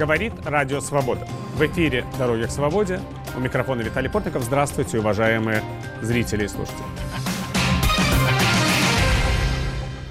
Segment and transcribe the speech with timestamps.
[0.00, 1.28] Говорит Радио Свобода.
[1.56, 3.00] В эфире «Дороги к свободе».
[3.36, 4.44] У микрофона Виталий Портников.
[4.44, 5.62] Здравствуйте, уважаемые
[6.00, 6.86] зрители и слушатели.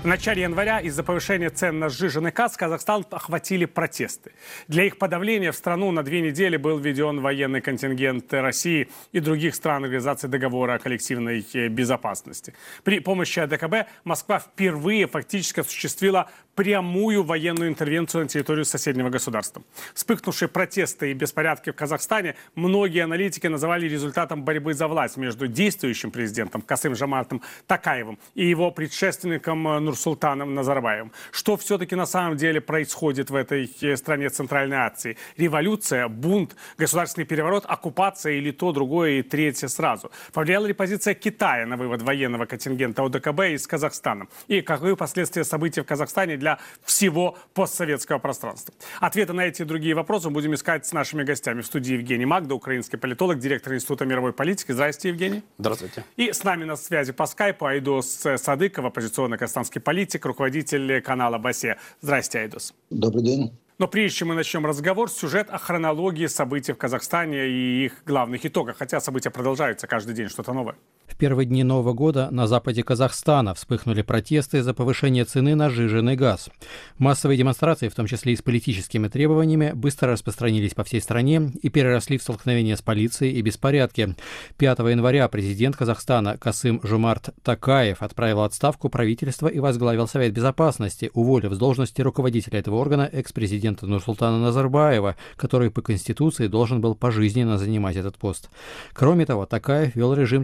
[0.01, 4.31] В начале января из-за повышения цен на сжиженный газ Казахстан охватили протесты.
[4.69, 9.55] Для их подавления в страну на две недели был введен военный контингент России и других
[9.55, 12.53] стран Организации договора о коллективной э, безопасности.
[12.85, 16.29] При помощи АДКБ Москва впервые фактически осуществила
[16.59, 19.61] прямую военную интервенцию на территорию соседнего государства.
[19.93, 26.11] Вспыхнувшие протесты и беспорядки в Казахстане многие аналитики называли результатом борьбы за власть между действующим
[26.11, 31.13] президентом Касым Жамартом Такаевым и его предшественником Нурсултаном Назарбаевым.
[31.31, 35.15] Что все-таки на самом деле происходит в этой э, стране Центральной Азии?
[35.37, 40.11] Революция, бунт, государственный переворот, оккупация или то, другое и третье сразу?
[40.33, 44.27] Повлияла ли позиция Китая на вывод военного контингента ОДКБ из Казахстана?
[44.49, 48.73] И каковы последствия событий в Казахстане для для всего постсоветского пространства.
[48.99, 51.61] Ответы на эти и другие вопросы будем искать с нашими гостями.
[51.61, 54.71] В студии Евгений Магда, украинский политолог, директор Института мировой политики.
[54.71, 55.43] Здравствуйте, Евгений.
[55.57, 56.03] Здравствуйте.
[56.17, 61.77] И с нами на связи по скайпу Айдос Садыков, оппозиционный казахстанский политик, руководитель канала «Басе».
[62.01, 62.73] Здравствуйте, Айдос.
[62.89, 63.51] Добрый день.
[63.77, 68.45] Но прежде чем мы начнем разговор, сюжет о хронологии событий в Казахстане и их главных
[68.45, 68.77] итогах.
[68.77, 70.75] Хотя события продолжаются каждый день, что-то новое.
[71.09, 76.15] В первые дни Нового года на западе Казахстана вспыхнули протесты за повышение цены на жиженый
[76.15, 76.49] газ.
[76.97, 81.69] Массовые демонстрации, в том числе и с политическими требованиями, быстро распространились по всей стране и
[81.69, 84.15] переросли в столкновения с полицией и беспорядки.
[84.57, 91.53] 5 января президент Казахстана Касым Жумарт Такаев отправил отставку правительства и возглавил Совет Безопасности, уволив
[91.53, 97.57] с должности руководителя этого органа экс-президента президента Нурсултана Назарбаева, который по Конституции должен был пожизненно
[97.57, 98.49] занимать этот пост.
[98.93, 100.43] Кроме того, Такаев вел режим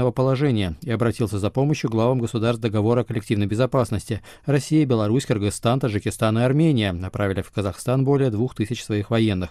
[0.00, 4.22] чрезвычайного положения и обратился за помощью главам государств договора о коллективной безопасности.
[4.46, 9.50] Россия, Беларусь, Кыргызстан, Таджикистан и Армения направили в Казахстан более двух тысяч своих военных.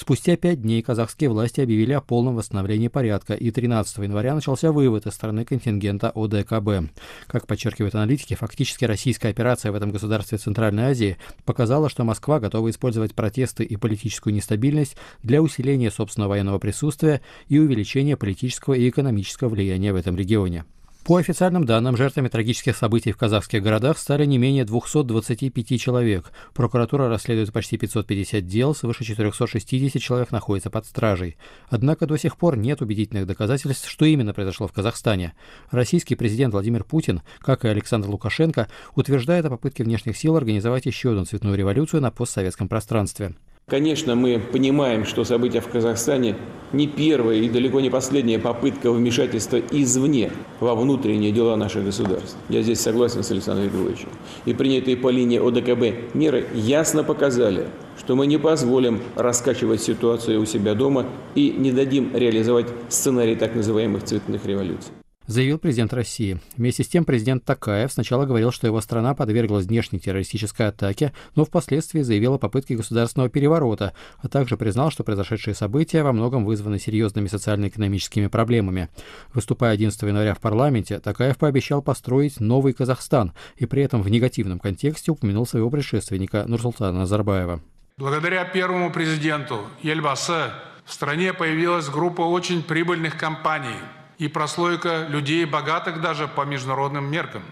[0.00, 5.08] Спустя пять дней казахские власти объявили о полном восстановлении порядка, и 13 января начался вывод
[5.08, 6.88] из страны контингента ОДКБ.
[7.26, 12.70] Как подчеркивают аналитики, фактически российская операция в этом государстве Центральной Азии показала, что Москва готова
[12.70, 19.48] использовать протесты и политическую нестабильность для усиления собственного военного присутствия и увеличения политического и экономического
[19.48, 20.64] влияния в этом регионе.
[21.08, 26.32] По официальным данным, жертвами трагических событий в казахских городах стали не менее 225 человек.
[26.52, 31.38] Прокуратура расследует почти 550 дел, свыше 460 человек находится под стражей.
[31.70, 35.32] Однако до сих пор нет убедительных доказательств, что именно произошло в Казахстане.
[35.70, 41.12] Российский президент Владимир Путин, как и Александр Лукашенко, утверждает о попытке внешних сил организовать еще
[41.12, 43.32] одну цветную революцию на постсоветском пространстве.
[43.68, 46.36] Конечно, мы понимаем, что события в Казахстане
[46.72, 52.38] не первая и далеко не последняя попытка вмешательства извне во внутренние дела наших государств.
[52.48, 54.08] Я здесь согласен с Александром Григорьевичем.
[54.46, 57.66] И принятые по линии ОДКБ меры ясно показали,
[57.98, 63.54] что мы не позволим раскачивать ситуацию у себя дома и не дадим реализовать сценарий так
[63.54, 64.97] называемых цветных революций
[65.28, 66.40] заявил президент России.
[66.56, 71.44] Вместе с тем президент Такаев сначала говорил, что его страна подверглась внешней террористической атаке, но
[71.44, 76.80] впоследствии заявил о попытке государственного переворота, а также признал, что произошедшие события во многом вызваны
[76.80, 78.88] серьезными социально-экономическими проблемами.
[79.34, 84.58] Выступая 11 января в парламенте, Такаев пообещал построить новый Казахстан и при этом в негативном
[84.58, 87.60] контексте упомянул своего предшественника Нурсултана Назарбаева.
[87.98, 90.50] Благодаря первому президенту Ельбасы
[90.86, 93.76] в стране появилась группа очень прибыльных компаний–
[94.18, 97.42] и прослойка людей, богатых даже по международным меркам.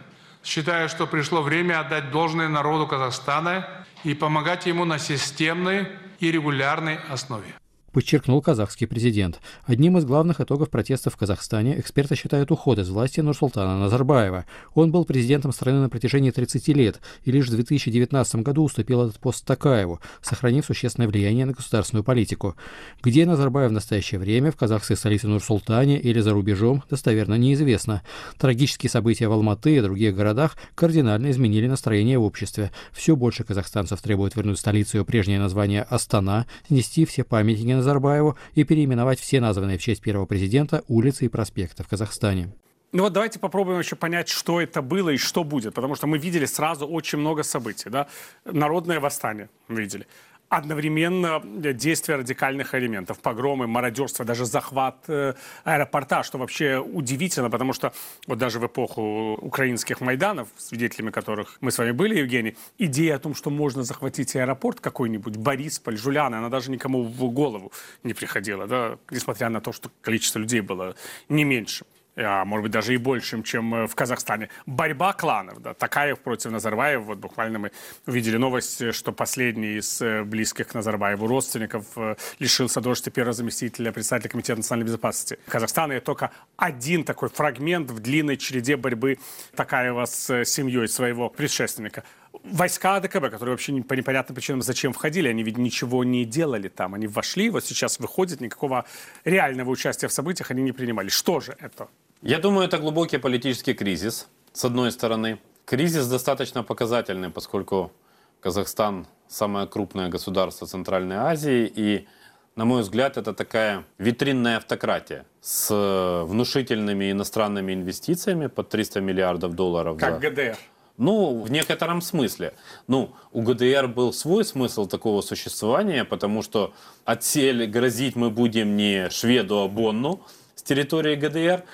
[0.44, 3.68] Считаю, что пришло время отдать должное народу Казахстана
[4.04, 5.88] и помогать ему на системной
[6.20, 7.54] и регулярной основе
[7.96, 9.40] подчеркнул казахский президент.
[9.64, 14.44] Одним из главных итогов протестов в Казахстане эксперты считают уход из власти Нурсултана Назарбаева.
[14.74, 19.18] Он был президентом страны на протяжении 30 лет и лишь в 2019 году уступил этот
[19.18, 22.54] пост Такаеву, сохранив существенное влияние на государственную политику.
[23.02, 28.02] Где Назарбаев в настоящее время, в казахской столице Нур-Султане или за рубежом, достоверно неизвестно.
[28.36, 32.72] Трагические события в Алматы и других городах кардинально изменили настроение в обществе.
[32.92, 38.36] Все больше казахстанцев требуют вернуть столицу ее прежнее название Астана, снести все памятники на Назарбаеву
[38.54, 42.52] и переименовать все названные в честь первого президента улицы и проспекты в Казахстане.
[42.92, 46.18] Ну вот давайте попробуем еще понять, что это было и что будет, потому что мы
[46.18, 47.90] видели сразу очень много событий.
[47.90, 48.08] Да?
[48.44, 50.06] Народное восстание мы видели
[50.48, 55.34] одновременно действия радикальных элементов, погромы, мародерство, даже захват э,
[55.64, 57.92] аэропорта, что вообще удивительно, потому что
[58.26, 63.18] вот даже в эпоху украинских майданов, свидетелями которых мы с вами были, Евгений, идея о
[63.18, 67.72] том, что можно захватить аэропорт какой-нибудь, Борисполь, Жуляна, она даже никому в голову
[68.04, 70.94] не приходила, да, несмотря на то, что количество людей было
[71.28, 71.84] не меньше.
[72.24, 74.48] А может быть даже и большим, чем э, в Казахстане.
[74.64, 77.02] Борьба кланов, да, Такаев против Назарбаева.
[77.02, 77.72] Вот буквально мы
[78.06, 83.92] увидели новость, что последний из э, близких к Назарбаеву родственников э, лишился должности первого заместителя
[83.92, 85.92] председателя Комитета национальной безопасности Казахстана.
[85.92, 89.18] И только один такой фрагмент в длинной череде борьбы
[89.54, 92.04] Такаева с семьей своего предшественника
[92.44, 96.94] войска АДКБ, которые вообще по непонятным причинам зачем входили, они ведь ничего не делали там.
[96.94, 98.84] Они вошли, вот сейчас выходят, никакого
[99.24, 101.08] реального участия в событиях они не принимали.
[101.08, 101.88] Что же это?
[102.22, 105.38] Я думаю, это глубокий политический кризис, с одной стороны.
[105.66, 107.92] Кризис достаточно показательный, поскольку
[108.40, 112.08] Казахстан самое крупное государство Центральной Азии, и,
[112.54, 119.98] на мой взгляд, это такая витринная автократия с внушительными иностранными инвестициями под 300 миллиардов долларов.
[119.98, 120.30] Как за...
[120.30, 120.56] ГДР.
[120.96, 122.54] Ну, в некотором смысле.
[122.88, 126.72] Ну, у ГДР был свой смысл такого существования, потому что
[127.04, 130.22] отсель грозить мы будем не шведу, а Бонну
[130.54, 131.64] с территории ГДР,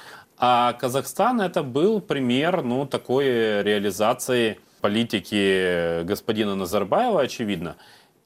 [0.44, 3.26] а Казахстан это был пример, ну, такой
[3.62, 7.76] реализации политики господина Назарбаева, очевидно.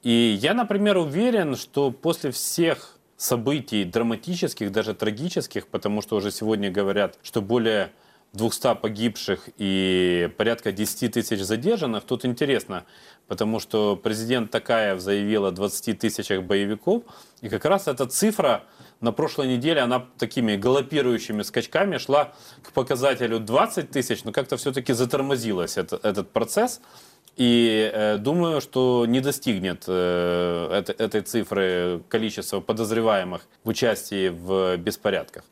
[0.01, 6.71] И я, например, уверен, что после всех событий драматических, даже трагических, потому что уже сегодня
[6.71, 7.91] говорят, что более
[8.33, 12.85] 200 погибших и порядка 10 тысяч задержанных, тут интересно,
[13.27, 17.03] потому что президент Такаев заявил о 20 тысячах боевиков,
[17.41, 18.63] и как раз эта цифра
[18.99, 22.33] на прошлой неделе, она такими галопирующими скачками шла
[22.63, 26.81] к показателю 20 тысяч, но как-то все-таки затормозилась это, этот процесс.
[27.35, 34.77] И э, думаю, что не достигнет э, это, этой цифры количество подозреваемых в участии в
[34.77, 35.43] беспорядках.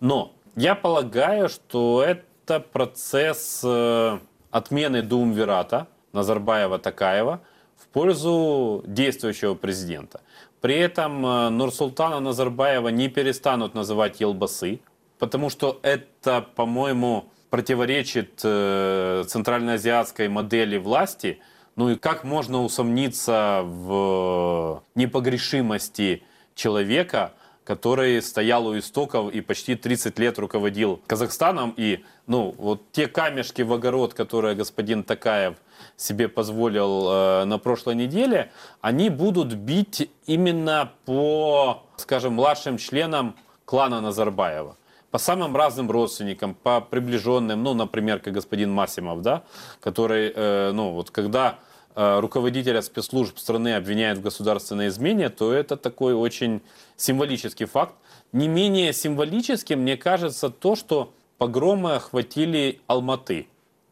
[0.00, 4.18] Но я полагаю, что это процесс э,
[4.50, 7.38] отмены Думвирата Назарбаева-Такаева
[7.78, 10.20] в пользу действующего президента.
[10.60, 14.80] При этом э, Нурсултана Назарбаева не перестанут называть Елбасы,
[15.18, 21.40] потому что это, по-моему, противоречит э, центральноазиатской модели власти.
[21.76, 26.22] Ну и как можно усомниться в непогрешимости
[26.54, 27.32] человека,
[27.64, 31.72] который стоял у истоков и почти 30 лет руководил Казахстаном.
[31.76, 35.54] И ну, вот те камешки в огород, которые господин Такаев
[36.00, 38.50] себе позволил э, на прошлой неделе,
[38.80, 44.76] они будут бить именно по, скажем, младшим членам клана Назарбаева
[45.10, 49.42] по самым разным родственникам, по приближенным, ну, например, как господин Масимов, да,
[49.80, 51.58] который, э, ну, вот когда
[51.96, 56.62] Э, руководителя спецслужб страны обвиняют в государственной измене, то это такой очень
[56.96, 57.94] символический факт.
[58.32, 63.48] Не менее символическим, мне кажется, то, что погромы охватили Алматы,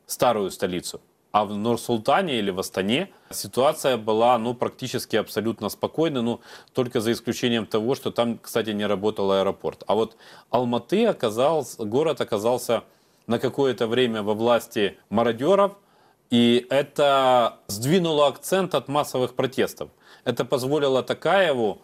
[0.06, 1.00] старую столицу.
[1.30, 6.40] А в Нур-Султане или в Астане ситуация была ну, практически абсолютно спокойной, ну,
[6.72, 9.84] только за исключением того, что там, кстати, не работал аэропорт.
[9.86, 10.16] А вот
[10.50, 12.84] Алматы оказался, город оказался
[13.26, 15.72] на какое-то время во власти мародеров–
[16.30, 19.88] и это сдвинуло акцент от массовых протестов.
[20.24, 21.80] Это позволило Такаеву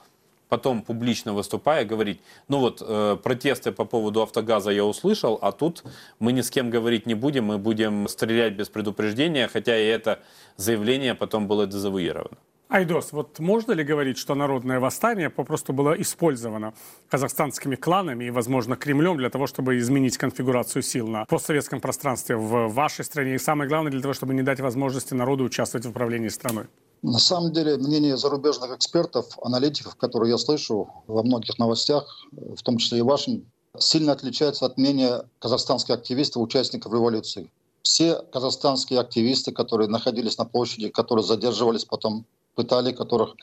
[0.49, 5.85] потом публично выступая говорить, ну вот э, протесты по поводу автогаза я услышал, а тут
[6.19, 10.20] мы ни с кем говорить не будем, мы будем стрелять без предупреждения, хотя и это
[10.56, 12.37] заявление потом было дезавуировано.
[12.69, 16.75] Айдос, вот можно ли говорить, что народное восстание попросту было использовано
[17.08, 22.69] казахстанскими кланами и, возможно, Кремлем для того, чтобы изменить конфигурацию сил на постсоветском пространстве в
[22.69, 26.29] вашей стране и, самое главное, для того, чтобы не дать возможности народу участвовать в управлении
[26.29, 26.64] страной?
[27.04, 32.79] На самом деле, мнение зарубежных экспертов, аналитиков, которые я слышу во многих новостях, в том
[32.79, 33.44] числе и вашим,
[33.79, 37.52] сильно отличается от мнения казахстанских активистов, участников революции.
[37.82, 42.24] Все казахстанские активисты, которые находились на площади, которые задерживались потом
[42.55, 43.34] пытали, которых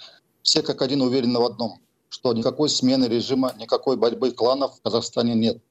[0.41, 1.77] все как один уверены в одном,
[2.09, 5.61] что никакой смены режима, никакой борьбы кланов в Казахстане нет.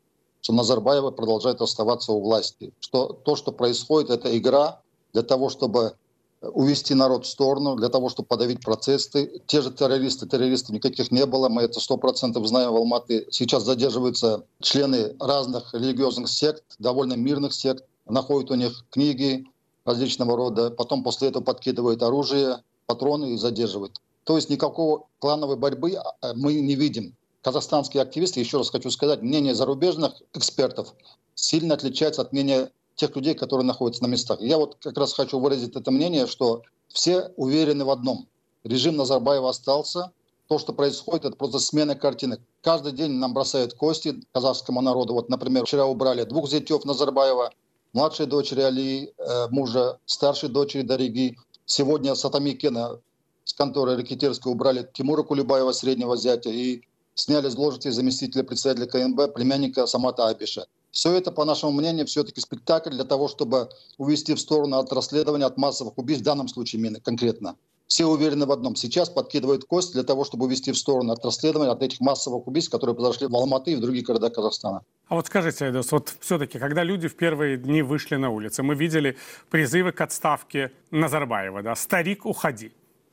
[0.42, 2.72] Что Назарбаева продолжает оставаться у власти.
[2.78, 4.80] Что то, что происходит, это игра
[5.12, 5.96] для того, чтобы
[6.42, 9.42] увести народ в сторону, для того, чтобы подавить процессы.
[9.46, 13.26] Те же террористы, террористов никаких не было, мы это сто процентов знаем в Алматы.
[13.30, 19.46] Сейчас задерживаются члены разных религиозных сект, довольно мирных сект, находят у них книги
[19.84, 24.00] различного рода, потом после этого подкидывают оружие, патроны и задерживают.
[24.24, 27.14] То есть никакого клановой борьбы а, а, мы не видим.
[27.42, 30.94] Казахстанские активисты, еще раз хочу сказать, мнение зарубежных экспертов
[31.34, 34.40] сильно отличается от мнения тех людей, которые находятся на местах.
[34.40, 38.28] Я вот как раз хочу выразить это мнение, что все уверены в одном.
[38.62, 40.12] Режим Назарбаева остался.
[40.48, 42.40] То, что происходит, это просто смена картинок.
[42.62, 45.14] Каждый день нам бросают кости казахскому народу.
[45.14, 47.52] Вот, например, вчера убрали двух зятев Назарбаева,
[47.92, 52.98] младшей дочери Али, э, мужа, старшей дочери Дариги, Сегодня с Атамикена,
[53.44, 56.82] с конторы ракетирской убрали Тимура Кулебаева, среднего зятя, и
[57.14, 60.66] сняли с должности заместителя председателя КНБ, племянника Самата Абиша.
[60.90, 63.68] Все это, по нашему мнению, все-таки спектакль для того, чтобы
[63.98, 67.56] увести в сторону от расследования, от массовых убийств, в данном случае именно конкретно.
[67.86, 68.76] Все уверены в одном.
[68.76, 72.70] Сейчас подкидывают кость для того, чтобы увести в сторону от расследования, от этих массовых убийств,
[72.70, 74.82] которые произошли в Алматы и в других городах Казахстана.
[75.08, 78.76] А вот скажите, Айдос, вот все-таки, когда люди в первые дни вышли на улицы, мы
[78.76, 79.16] видели
[79.50, 82.70] призывы к отставке Назарбаева, да, «Старик, уходи».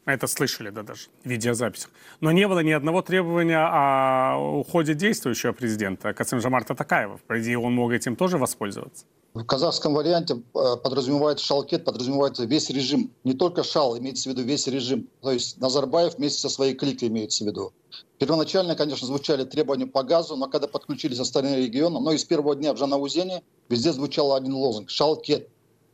[0.07, 1.89] Это слышали, да, даже в видеозаписях.
[2.21, 7.19] Но не было ни одного требования о уходе действующего президента Касым Жамарта Такаева.
[7.27, 9.03] По идее, он мог этим тоже воспользоваться.
[9.33, 13.11] В казахском варианте э, подразумевается шалкет, подразумевается весь режим.
[13.25, 15.09] Не только шал, имеется в виду весь режим.
[15.21, 17.73] То есть Назарбаев вместе со своей кликой имеется в виду.
[18.17, 22.55] Первоначально, конечно, звучали требования по газу, но когда подключились остальные регионы, но и с первого
[22.55, 25.49] дня в Жанаузене везде звучал один лозунг– шалкет.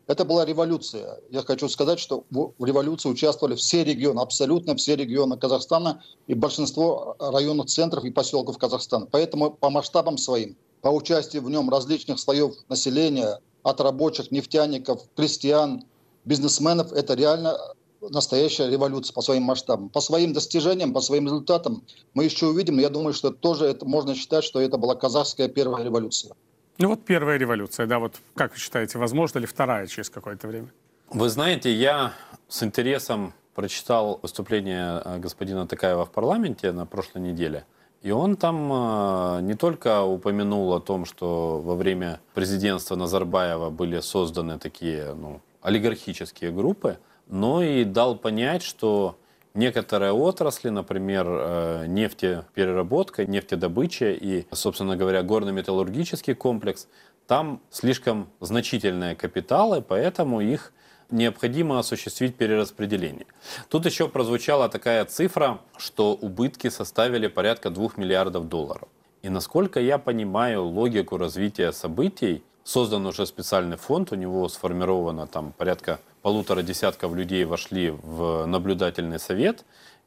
[0.05, 1.19] Это была революция.
[1.29, 7.15] Я хочу сказать, что в революции участвовали все регионы, абсолютно все регионы Казахстана и большинство
[7.19, 9.07] районных центров и поселков Казахстана.
[9.09, 15.85] Поэтому по масштабам своим, по участию в нем различных слоев населения, от рабочих, нефтяников, крестьян,
[16.25, 17.57] бизнесменов, это реально
[18.01, 19.87] настоящая революция по своим масштабам.
[19.87, 21.83] По своим достижениям, по своим результатам
[22.13, 22.77] мы еще увидим.
[22.79, 26.35] Я думаю, что тоже это можно считать, что это была казахская первая революция.
[26.79, 30.69] Ну вот первая революция, да, вот как вы считаете, возможно ли вторая через какое-то время?
[31.09, 32.13] Вы знаете, я
[32.47, 37.65] с интересом прочитал выступление э, господина Такаева в парламенте на прошлой неделе.
[38.01, 43.99] И он там э, не только упомянул о том, что во время президентства Назарбаева были
[43.99, 49.15] созданы такие ну, олигархические группы, но и дал понять, что
[49.53, 56.87] некоторые отрасли, например, э, нефтепереработка, нефтедобыча и, собственно говоря, горно-металлургический комплекс,
[57.27, 60.73] там слишком значительные капиталы, поэтому их
[61.09, 63.27] необходимо осуществить перераспределение.
[63.69, 68.87] Тут еще прозвучала такая цифра, что убытки составили порядка 2 миллиардов долларов.
[69.21, 75.53] И насколько я понимаю логику развития событий, создан уже специальный фонд, у него сформировано там
[75.57, 79.65] порядка полутора десятков людей вошли в наблюдательный совет.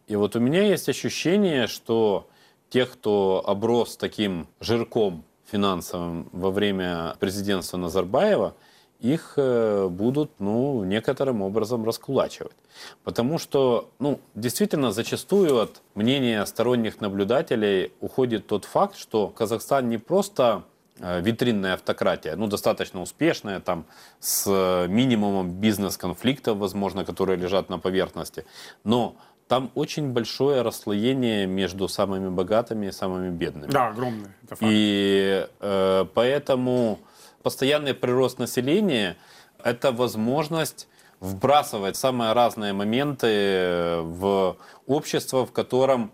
[0.08, 2.26] И вот у меня есть ощущение, что
[2.70, 8.54] тех, кто оброс таким жирком финансовым во время президентства Назарбаева,
[8.98, 12.56] их э, будут ну, некоторым образом раскулачивать.
[13.04, 19.98] Потому что ну, действительно зачастую от мнения сторонних наблюдателей уходит тот факт, что Казахстан не
[19.98, 20.64] просто
[20.98, 23.84] витринная автократия, ну, достаточно успешная, там,
[24.20, 24.46] с
[24.88, 28.46] минимумом бизнес-конфликтов, возможно, которые лежат на поверхности.
[28.84, 29.16] Но
[29.48, 33.70] там очень большое расслоение между самыми богатыми и самыми бедными.
[33.70, 34.34] Да, огромное.
[34.42, 34.62] Это факт.
[34.64, 36.98] И э, поэтому
[37.42, 39.16] постоянный прирост населения–
[39.62, 40.88] это возможность
[41.20, 46.12] вбрасывать самые разные моменты в общество, в котором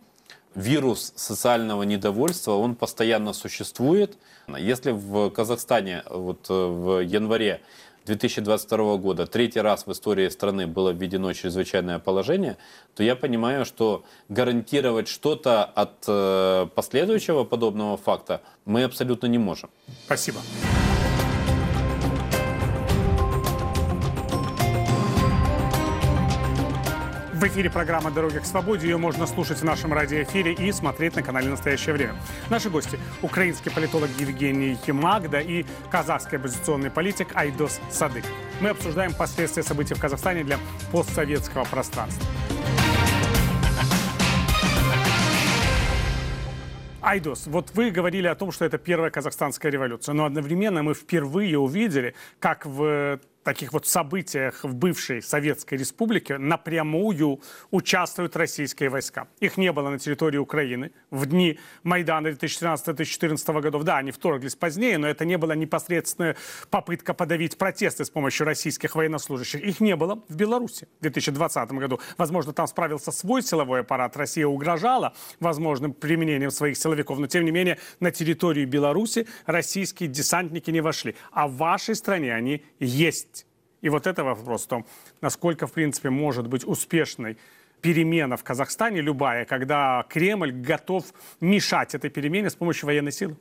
[0.55, 4.17] вирус социального недовольства, он постоянно существует.
[4.59, 7.61] Если в Казахстане вот э, в январе
[8.07, 12.57] 2022 года третий раз в истории страны было введено чрезвычайное положение,
[12.95, 19.71] то я понимаю, что гарантировать что-то от э, последующего подобного факта мы абсолютно не можем.
[20.07, 20.41] Спасибо.
[27.43, 28.87] В эфире программа «Дороги к свободе».
[28.87, 32.15] Ее можно слушать в нашем радиоэфире и смотреть на канале «Настоящее время».
[32.51, 38.23] Наши гости– украинский политолог Евгений Химагда и казахский оппозиционный политик Айдос Садык.
[38.61, 40.57] Мы обсуждаем последствия событий в Казахстане для
[40.93, 42.25] постсоветского пространства.
[47.01, 51.59] Айдос, вот вы говорили о том, что это первая казахстанская революция, но одновременно мы впервые
[51.59, 59.29] увидели, как в таких вот событиях в бывшей Советской Республике напрямую участвуют российские войска.
[59.41, 63.85] Их не было на территории Украины в дни Майдана 2013-2014 годов.
[63.85, 66.37] Да, они вторглись позднее, но это не была непосредственная
[66.71, 69.61] попытка подавить протесты с помощью российских военнослужащих.
[69.63, 72.01] Их не было в Беларуси в 2020 году.
[72.19, 74.17] Возможно, там справился свой силовой аппарат.
[74.17, 80.71] Россия угрожала возможным применением своих силовиков, но тем не менее на территорию Беларуси российские десантники
[80.71, 81.17] не вошли.
[81.31, 83.32] А в вашей стране они есть.
[83.83, 84.87] И вот это вопрос в том,
[85.21, 87.37] насколько, в принципе, может быть успешной
[87.81, 93.37] перемена в Казахстане, любая, когда Кремль готов мешать этой перемене с помощью военной силы?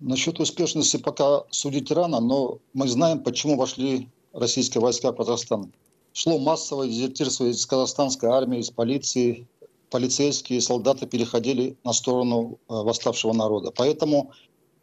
[0.00, 5.72] Насчет успешности пока судить рано, но мы знаем, почему вошли российские войска в Казахстан.
[6.14, 9.46] Шло массовое дезертирство из казахстанской армии, из полиции.
[9.90, 13.72] Полицейские солдаты переходили на сторону э, восставшего народа.
[13.76, 14.32] Поэтому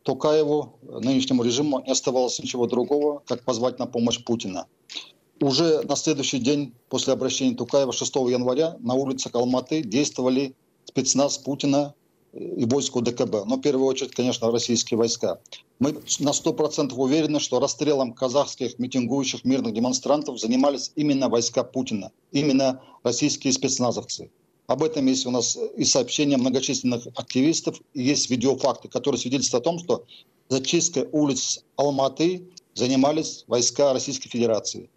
[0.04, 4.68] Токаеву, нынешнему режиму, не оставалось ничего другого, как позвать на помощь Путина.
[5.42, 10.54] Уже на следующий день после обращения Тукаева 6 января на улицах Алматы действовали
[10.84, 11.94] спецназ Путина
[12.34, 13.46] и войску ДКБ.
[13.46, 15.40] Но в первую очередь, конечно, российские войска.
[15.80, 22.82] Мы на 100% уверены, что расстрелом казахских митингующих мирных демонстрантов занимались именно войска Путина, именно
[23.04, 24.30] российские спецназовцы.
[24.68, 29.70] Об этом есть у нас и сообщения многочисленных активистов, и есть видеофакты, которые свидетельствуют о
[29.70, 30.06] том, что
[30.50, 32.44] зачисткой улиц Алматы
[32.76, 34.90] занимались войска Российской Федерации.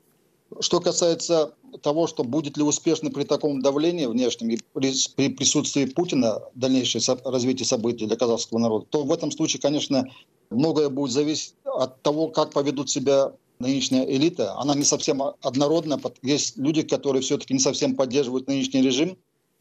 [0.60, 5.86] Что касается того, что будет ли успешно при таком давлении внешнем и при, при присутствии
[5.86, 10.06] Путина дальнейшее развитие событий для казахского народа, то в этом случае, конечно,
[10.50, 14.54] многое будет зависеть от того, как поведут себя нынешняя элита.
[14.58, 16.00] Она не совсем однородна.
[16.22, 19.16] Есть люди, которые все-таки не совсем поддерживают нынешний режим,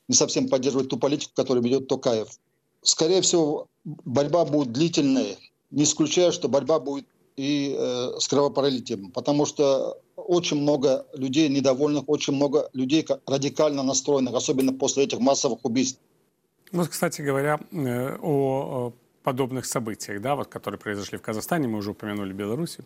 [0.08, 2.28] не совсем поддерживают ту политику, которую ведет Токаев.
[2.82, 5.38] Скорее всего, борьба будет длительной.
[5.70, 7.06] Не исключаю, что борьба будет
[7.38, 14.34] и э, с кровопролитием, потому что очень много людей недовольных, очень много людей радикально настроенных,
[14.34, 16.00] особенно после этих массовых убийств.
[16.72, 21.92] Вот, кстати говоря, э, о подобных событиях, да, вот, которые произошли в Казахстане, мы уже
[21.92, 22.86] упомянули Белоруссию,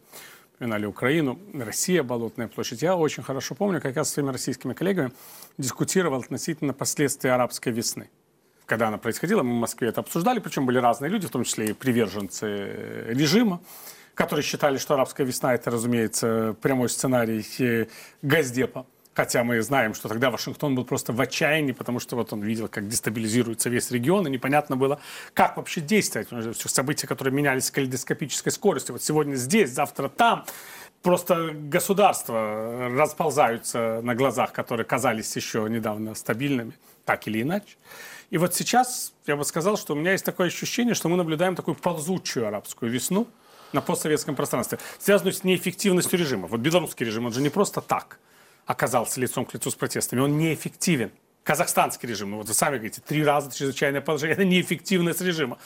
[0.55, 2.81] упоминали Украину, Россия, Болотная площадь.
[2.81, 5.11] Я очень хорошо помню, как я со своими российскими коллегами
[5.57, 8.09] дискутировал относительно последствий арабской весны.
[8.65, 11.67] Когда она происходила, мы в Москве это обсуждали, причем были разные люди, в том числе
[11.67, 13.61] и приверженцы режима
[14.15, 17.87] которые считали, что арабская весна это, разумеется, прямой сценарий э,
[18.21, 18.85] Газдепа.
[19.13, 22.67] Хотя мы знаем, что тогда Вашингтон был просто в отчаянии, потому что вот он видел,
[22.67, 24.99] как дестабилизируется весь регион, и непонятно было,
[25.33, 26.27] как вообще действовать.
[26.57, 28.93] Все события, которые менялись с калейдоскопической скоростью.
[28.93, 30.45] Вот сегодня здесь, завтра там.
[31.01, 36.73] Просто государства расползаются на глазах, которые казались еще недавно стабильными,
[37.05, 37.77] так или иначе.
[38.31, 41.55] И вот сейчас я бы сказал, что у меня есть такое ощущение, что мы наблюдаем
[41.55, 43.27] такую ползучую арабскую весну–
[43.75, 46.47] на постсоветском пространстве, связанную с неэффективностью режима.
[46.47, 48.19] Вот белорусский режим, он же не просто так
[48.65, 51.11] оказался лицом к лицу с протестами, он неэффективен.
[51.43, 55.59] Казахстанский режим, ну вот вы сами говорите, три раза чрезвычайное положение, это неэффективность режима.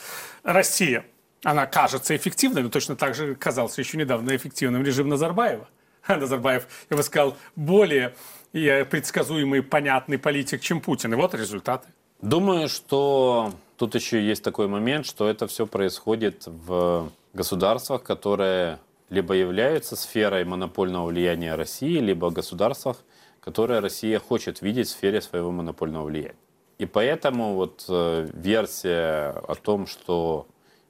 [0.44, 1.06] Россия,
[1.44, 5.70] она кажется эффективной, но точно так же казался еще недавно эффективным режим Назарбаева.
[6.10, 8.14] Назарбаев, я бы сказал, более
[8.52, 11.14] предсказуемый, понятный политик, чем Путин.
[11.14, 11.88] И вот результаты.
[12.22, 19.34] Думаю, что тут еще есть такой момент, что это все происходит в государствах, которые либо
[19.34, 22.98] являются сферой монопольного влияния России, либо государствах,
[23.40, 26.36] которые Россия хочет видеть в сфере своего монопольного влияния.
[26.78, 30.48] И поэтому вот э, версия о том, что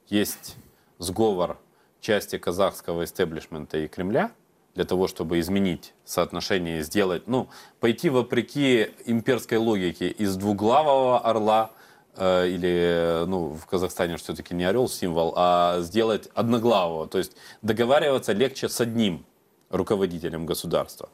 [0.08, 0.56] есть
[0.99, 1.58] сговор
[1.99, 4.32] части казахского истеблишмента и Кремля
[4.75, 7.49] для того, чтобы изменить соотношение и сделать, ну,
[7.80, 11.71] пойти вопреки имперской логике из двуглавого орла
[12.17, 17.08] или ну, в Казахстане все-таки не орел символ, а сделать одноглавого.
[17.08, 19.26] То есть договариваться легче с одним
[19.69, 21.10] руководителем государства.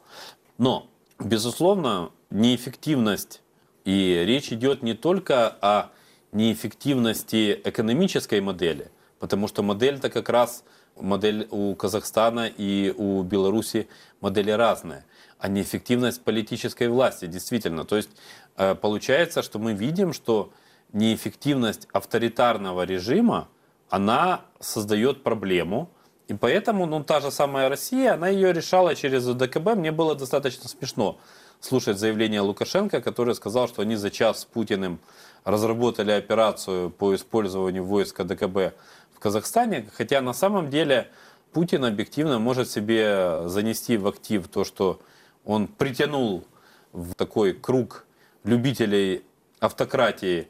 [0.58, 0.88] Но,
[1.20, 3.42] безусловно, неэффективность,
[3.84, 5.92] и речь идет не только о
[6.32, 10.64] неэффективности экономической модели, потому что модель-то как раз
[11.00, 13.88] модель у Казахстана и у Беларуси
[14.22, 15.06] модели разные,
[15.40, 17.86] а неэффективность политической власти, действительно.
[17.86, 18.10] То есть
[18.58, 20.52] э, получается, что мы видим, что
[20.96, 23.50] неэффективность авторитарного режима,
[23.90, 25.90] она создает проблему.
[26.28, 29.76] И поэтому, ну, та же самая Россия, она ее решала через ДКБ.
[29.76, 31.20] Мне было достаточно смешно
[31.60, 35.00] слушать заявление Лукашенко, который сказал, что они за час с Путиным
[35.44, 38.74] разработали операцию по использованию войска ДКБ
[39.14, 39.88] в Казахстане.
[39.94, 41.10] Хотя на самом деле
[41.52, 45.02] Путин объективно может себе занести в актив то, что
[45.44, 46.46] он притянул
[46.94, 48.06] в такой круг
[48.44, 49.24] любителей
[49.60, 50.48] автократии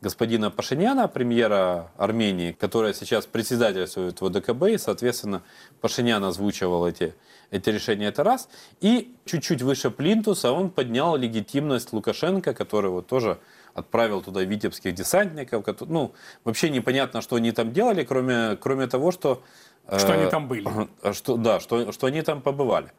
[0.00, 5.42] господина Пашиняна, премьера Армении, которая сейчас председательствует в ОДКБ, и, соответственно,
[5.80, 7.14] Пашинян озвучивал эти,
[7.50, 8.48] эти решения, это раз.
[8.80, 13.38] И чуть-чуть выше Плинтуса он поднял легитимность Лукашенко, который вот тоже
[13.74, 15.64] отправил туда витебских десантников.
[15.64, 16.12] Которые, ну,
[16.44, 19.42] вообще непонятно, что они там делали, кроме, кроме того, что
[19.86, 20.68] э, что э, они там были.
[21.12, 22.92] Что, да, что, что они там побывали.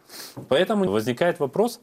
[0.50, 1.80] Поэтому возникает вопрос,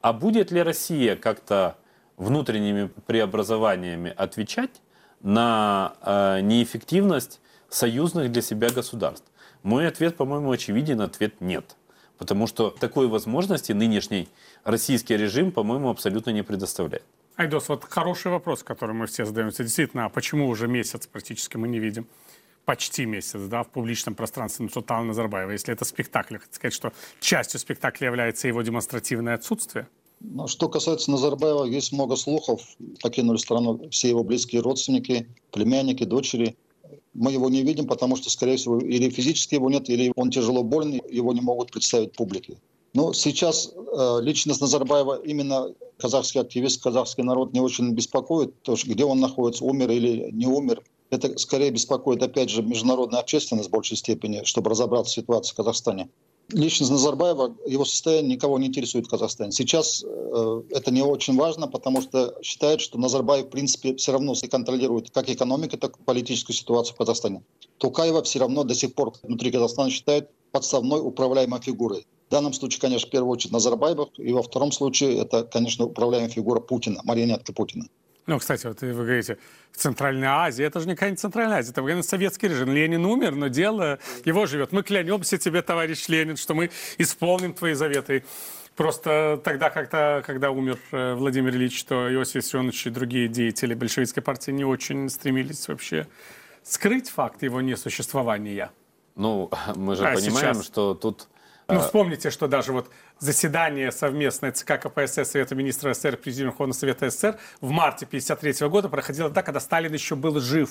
[0.00, 1.76] а будет ли Россия как-то
[2.16, 4.82] внутренними преобразованиями отвечать
[5.20, 9.26] на э, неэффективность союзных для себя государств?
[9.62, 11.76] Мой ответ, по-моему, очевиден, ответ нет.
[12.18, 14.28] Потому что такой возможности нынешний
[14.64, 17.04] российский режим, по-моему, абсолютно не предоставляет.
[17.36, 19.62] Айдос, вот хороший вопрос, который мы все задаемся.
[19.62, 22.06] Действительно, а почему уже месяц практически мы не видим?
[22.64, 25.50] Почти месяц, да, в публичном пространстве Нурсултана Назарбаева.
[25.50, 29.86] Если это спектакль, хотите сказать, что частью спектакля является его демонстративное отсутствие?
[30.28, 32.60] Ну, что касается Назарбаева, есть много слухов.
[33.00, 36.56] Покинули страну все его близкие родственники, племянники, дочери.
[37.14, 40.62] Мы его не видим, потому что, скорее всего, или физически его нет, или он тяжело
[40.62, 42.58] болен, его не могут представить публике.
[42.92, 48.90] Но сейчас э, личность Назарбаева, именно казахский активист, казахский народ не очень беспокоит, то, что
[48.90, 50.82] где он находится, умер или не умер.
[51.10, 55.56] Это скорее беспокоит, опять же, международная общественность в большей степени, чтобы разобраться в ситуации в
[55.56, 56.08] Казахстане.
[56.52, 59.50] Личность Назарбаева, его состояние никого не интересует в Казахстане.
[59.50, 64.34] Сейчас э, это не очень важно, потому что считают, что Назарбаев, в принципе, все равно
[64.48, 67.42] контролирует как экономику, так и политическую ситуацию в Казахстане.
[67.78, 72.06] Тукаева все равно до сих пор внутри Казахстана считает подставной управляемой фигурой.
[72.28, 76.30] В данном случае, конечно, в первую очередь Назарбаев, и во втором случае это, конечно, управляемая
[76.30, 77.86] фигура Путина, марионетка Путина.
[78.26, 79.38] Ну, кстати, вот вы говорите,
[79.70, 82.72] в Центральной Азии, это же никакая не Центральная Азия, это военно советский режим.
[82.72, 84.72] Ленин умер, но дело его живет.
[84.72, 88.24] Мы клянемся тебе, товарищ Ленин, что мы исполним твои заветы.
[88.74, 94.22] Просто тогда, когда, когда умер э, Владимир Ильич, то Иосиф Виссарионович и другие деятели большевистской
[94.22, 96.06] партии не очень стремились вообще
[96.62, 98.70] скрыть факт его несуществования.
[99.14, 100.66] Ну, мы же а понимаем, сейчас...
[100.66, 101.28] что тут
[101.68, 107.10] ну, вспомните, что даже вот заседание совместное ЦК КПСС Совета Министров СССР, Президиума Верховного Совета
[107.10, 110.70] СССР в марте 1953 года проходило так, когда Сталин еще был жив.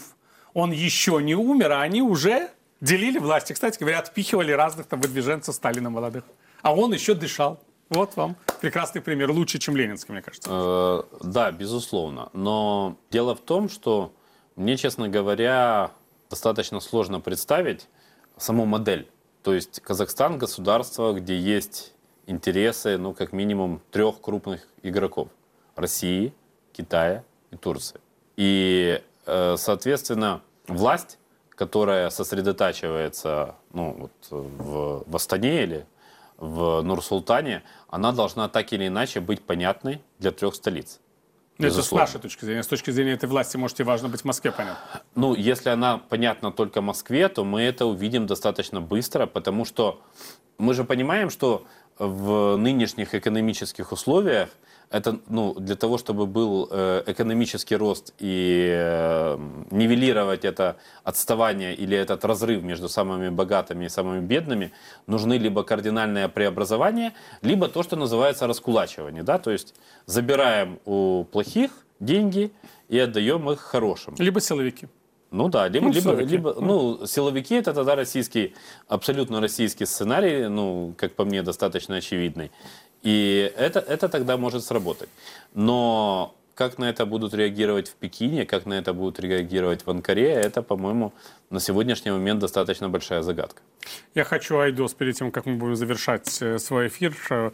[0.53, 3.51] Он еще не умер, а они уже делили власти.
[3.51, 6.23] Кстати говоря, отпихивали разных там выдвиженцев Сталина молодых.
[6.61, 7.59] А он еще дышал.
[7.89, 9.31] Вот вам прекрасный пример.
[9.31, 10.49] Лучше, чем ленинский, мне кажется.
[10.51, 12.29] Э, да, безусловно.
[12.33, 14.13] Но дело в том, что
[14.55, 15.91] мне, честно говоря,
[16.29, 17.87] достаточно сложно представить
[18.37, 19.07] саму модель
[19.45, 21.93] то есть Казахстан государство, где есть
[22.25, 25.27] интересы, ну, как минимум, трех крупных игроков.
[25.75, 26.33] России,
[26.73, 28.01] Китая и Турции.
[28.37, 31.19] И, э, соответственно, власть,
[31.51, 35.85] которая сосредотачивается ну, вот, в, в Астане или
[36.37, 40.99] в Нур-Султане, она должна так или иначе быть понятной для трех столиц.
[41.57, 42.63] Ну, это с нашей точки зрения.
[42.63, 45.01] С точки зрения этой власти, можете важно быть в Москве понятно.
[45.15, 50.01] Ну, если она понятна только Москве, то мы это увидим достаточно быстро, потому что
[50.57, 51.65] мы же понимаем, что
[51.97, 54.49] в нынешних экономических условиях
[54.89, 59.37] это ну, для того, чтобы был э, экономический рост и э,
[59.71, 64.71] нивелировать это отставание или этот разрыв между самыми богатыми и самыми бедными,
[65.07, 69.23] нужны либо кардинальное преобразование, либо то, что называется раскулачивание.
[69.23, 69.37] Да?
[69.37, 72.51] То есть забираем у плохих деньги
[72.89, 74.15] и отдаем их хорошим.
[74.17, 74.87] Либо силовики.
[75.31, 78.53] Ну да, либо, ну, либо, либо ну, силовики это тогда российский,
[78.87, 82.51] абсолютно российский сценарий, ну, как по мне, достаточно очевидный.
[83.05, 85.09] И это, это тогда может сработать.
[85.53, 90.31] Но как на это будут реагировать в Пекине, как на это будут реагировать в Анкаре,
[90.31, 91.13] это, по-моему,
[91.51, 93.61] на сегодняшний момент достаточно большая загадка.
[94.15, 97.51] Я хочу, Айдос, перед тем, как мы будем завершать э, свой эфир, э,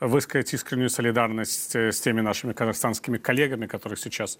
[0.00, 4.38] высказать искреннюю солидарность э, с теми нашими казахстанскими коллегами, которых сейчас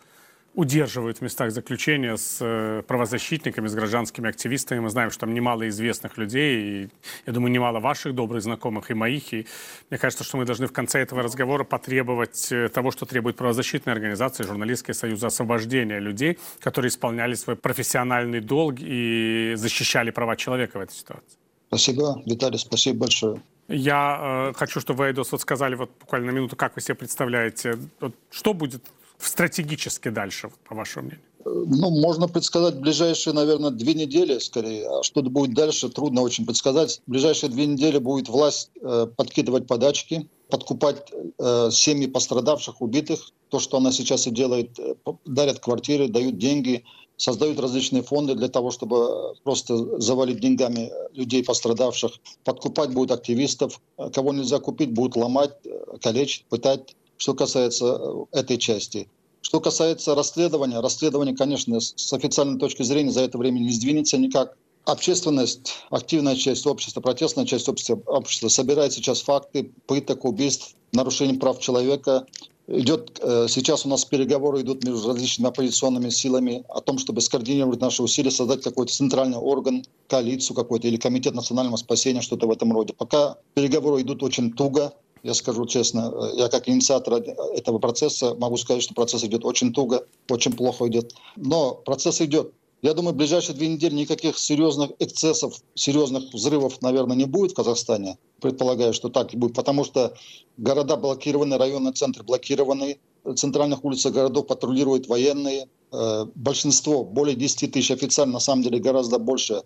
[0.57, 4.81] удерживают в местах заключения с э, правозащитниками, с гражданскими активистами.
[4.81, 6.89] Мы знаем, что там немало известных людей, и,
[7.27, 9.35] я думаю, немало ваших добрых знакомых и моих.
[9.35, 9.47] И
[9.91, 13.93] мне кажется, что мы должны в конце этого разговора потребовать э, того, что требует правозащитные
[13.93, 20.81] организации, журналистские союзы, освобождения людей, которые исполняли свой профессиональный долг и защищали права человека в
[20.81, 21.37] этой ситуации.
[21.69, 23.43] Спасибо, Виталий, спасибо большое.
[23.69, 26.95] Я э, хочу, чтобы вы, Айдос, вот сказали вот буквально на минуту, как вы себе
[26.95, 28.83] представляете, вот, что будет
[29.19, 31.25] стратегически дальше, по вашему мнению?
[31.45, 34.89] Ну, можно предсказать ближайшие, наверное, две недели скорее.
[34.89, 37.01] А что будет дальше, трудно очень предсказать.
[37.07, 43.31] В ближайшие две недели будет власть э, подкидывать подачки, подкупать э, семьи пострадавших, убитых.
[43.49, 46.83] То, что она сейчас и делает, э, дарят квартиры, дают деньги,
[47.17, 52.13] создают различные фонды для того, чтобы просто завалить деньгами людей пострадавших.
[52.43, 53.81] Подкупать будут активистов.
[54.13, 57.99] Кого нельзя купить, будут ломать, э, калечить, пытать что касается
[58.33, 59.09] э, этой части.
[59.41, 64.57] Что касается расследования, расследование, конечно, с официальной точки зрения за это время не сдвинется никак.
[64.85, 71.61] Общественность, активная часть общества, протестная часть общества, общества собирает сейчас факты пыток, убийств, нарушений прав
[71.61, 72.27] человека.
[72.69, 77.81] Идет, э, сейчас у нас переговоры идут между различными оппозиционными силами о том, чтобы скоординировать
[77.81, 82.73] наши усилия, создать какой-то центральный орган, коалицию какой-то или комитет национального спасения, что-то в этом
[82.73, 82.93] роде.
[82.93, 84.93] Пока переговоры идут очень туго,
[85.27, 90.07] я скажу честно, я как инициатор этого процесса могу сказать, что процесс идет очень туго,
[90.31, 91.15] очень плохо идет.
[91.35, 92.53] Но процесс идет.
[92.81, 97.55] Я думаю, в ближайшие две недели никаких серьезных эксцессов, серьезных взрывов, наверное, не будет в
[97.55, 98.19] Казахстане.
[98.41, 100.15] Предполагаю, что так и будет, потому что
[100.59, 103.01] города блокированы, районные центры блокированы,
[103.35, 105.69] центральных улицах городов патрулируют военные.
[105.91, 109.63] Э, большинство, более 10 тысяч официально, на самом деле гораздо больше,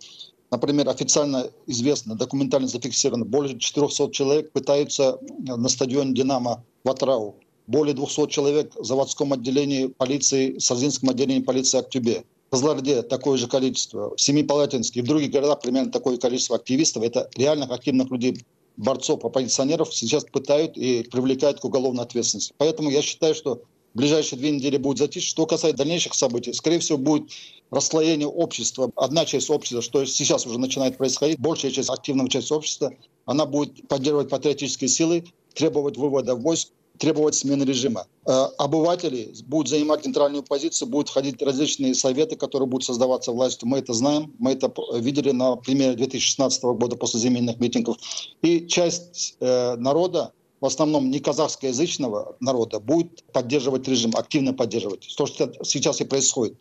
[0.51, 7.37] Например, официально известно, документально зафиксировано, более 400 человек пытаются на стадионе «Динамо» в Атрау.
[7.69, 12.25] Более 200 человек в заводском отделении полиции, в Сарзинском отделении полиции Актюбе.
[12.49, 17.05] В Козларде такое же количество, в Семипалатинске и в других городах примерно такое количество активистов.
[17.05, 18.45] Это реальных активных людей
[18.77, 22.53] борцов, оппозиционеров сейчас пытают и привлекают к уголовной ответственности.
[22.59, 23.63] Поэтому я считаю, что
[23.95, 25.29] в ближайшие две недели будет затишье.
[25.29, 27.31] Что касается дальнейших событий, скорее всего, будет
[27.71, 28.91] расслоение общества.
[28.97, 32.93] Одна часть общества, что сейчас уже начинает происходить, большая часть, активная часть общества,
[33.27, 35.25] она будет поддерживать патриотические силы,
[35.55, 38.07] требовать вывода войск, требовать смены режима.
[38.27, 43.69] Э, обыватели будут занимать нейтральную позицию, будут входить различные советы, которые будут создаваться властью.
[43.69, 47.97] Мы это знаем, мы это видели на примере 2016 года после земельных митингов.
[48.43, 55.09] И часть э, народа, в основном не казахскоязычного народа, будет поддерживать режим, активно поддерживать.
[55.17, 56.57] То, что сейчас и происходит.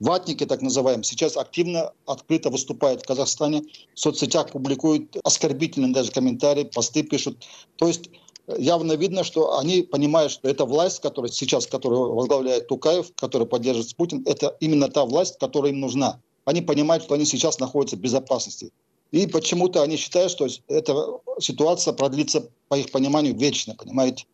[0.00, 6.64] Ватники, так называемые, сейчас активно, открыто выступают в Казахстане, в соцсетях публикуют оскорбительные даже комментарии,
[6.64, 7.46] посты пишут.
[7.76, 8.10] То есть
[8.58, 13.94] явно видно, что они понимают, что эта власть, которая сейчас, которую возглавляет Тукаев, которая поддерживает
[13.96, 16.20] Путин, это именно та власть, которая им нужна.
[16.44, 18.72] Они понимают, что они сейчас находятся в безопасности.
[19.12, 24.24] И почему-то они считают, что эта ситуация продлится, по их пониманию, вечно, понимаете.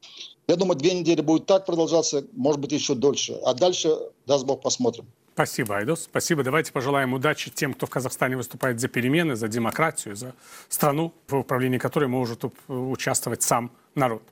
[0.47, 3.33] Я думаю, две недели будет так продолжаться, может быть, еще дольше.
[3.45, 3.99] А дальше,
[4.29, 5.07] даст Бог, посмотрим.
[5.35, 6.05] Спасибо, Айдос.
[6.05, 6.45] Спасибо.
[6.45, 10.37] Давайте пожелаем удачи тем, кто в Казахстане выступает за перемены, за демократию, за
[10.69, 14.23] страну, в управлении которой может участвовать сам народ.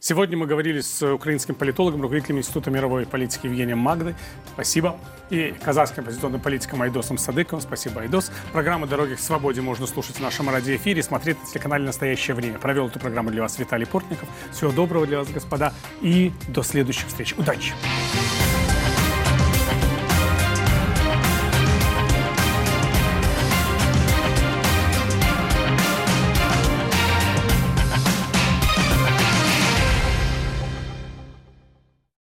[0.00, 4.14] Сегодня мы говорили с украинским политологом, руководителем Института мировой политики Евгением Магдой.
[4.52, 4.98] Спасибо.
[5.30, 7.62] И казахским оппозиционным политиком Айдосом Садыковым.
[7.62, 8.30] Спасибо, Айдос.
[8.52, 12.58] Программу «Дороги к свободе» можно слушать в нашем радиоэфире, смотреть на телеканале «Настоящее время».
[12.58, 14.28] Провел эту программу для вас Виталий Портников.
[14.52, 17.34] Всего доброго для вас, господа, и до следующих встреч.
[17.36, 17.72] Удачи!